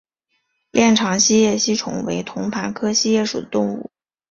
[0.71, 3.91] 链肠锡叶吸虫为同盘科锡叶属的动物。